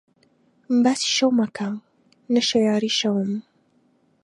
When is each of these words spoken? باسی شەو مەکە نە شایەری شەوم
باسی 0.83 1.07
شەو 1.15 1.31
مەکە 1.39 1.69
نە 2.33 2.41
شایەری 2.49 2.91
شەوم 2.99 3.31